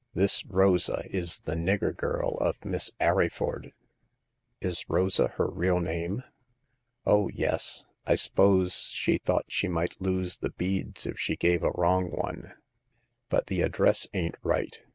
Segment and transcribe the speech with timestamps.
[0.15, 2.93] This Rosa is the nigger girl of Mrs.
[2.99, 3.71] Arryford
[4.69, 6.23] ""Is Rosa her real name?"
[7.05, 12.09] Oh, yes; I s'pose she thought she might lose the beads if she gave a wrong
[12.09, 12.51] one;
[13.29, 14.79] but the ad dress ain*t right.